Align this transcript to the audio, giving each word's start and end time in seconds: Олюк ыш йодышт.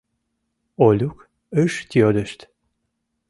Олюк 0.87 1.17
ыш 1.63 1.73
йодышт. 1.99 2.39